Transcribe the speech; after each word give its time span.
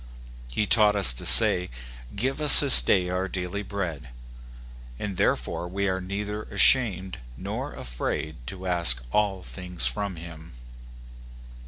He 0.51 0.65
taught 0.65 0.95
us 0.95 1.13
to 1.13 1.27
say, 1.27 1.69
"Give 2.15 2.41
us 2.41 2.61
this 2.61 2.81
day 2.81 3.07
our 3.09 3.27
daily 3.27 3.61
bread," 3.61 4.09
and 4.97 5.15
therefore 5.15 5.67
we 5.67 5.87
are 5.87 6.01
neither 6.01 6.41
ashamed 6.41 7.19
nor 7.37 7.75
afraid 7.75 8.37
to 8.47 8.65
ask 8.65 9.03
all 9.11 9.43
things 9.43 9.85
from 9.85 10.15
him. 10.15 10.53